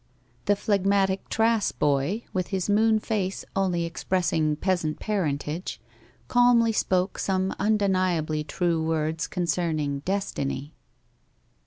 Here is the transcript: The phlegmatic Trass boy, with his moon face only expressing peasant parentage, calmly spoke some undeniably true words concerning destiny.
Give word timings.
The 0.45 0.55
phlegmatic 0.55 1.29
Trass 1.29 1.71
boy, 1.71 2.23
with 2.33 2.47
his 2.47 2.67
moon 2.67 2.97
face 2.97 3.45
only 3.55 3.85
expressing 3.85 4.55
peasant 4.55 4.99
parentage, 4.99 5.79
calmly 6.27 6.71
spoke 6.71 7.19
some 7.19 7.53
undeniably 7.59 8.43
true 8.43 8.81
words 8.83 9.27
concerning 9.27 9.99
destiny. 9.99 10.73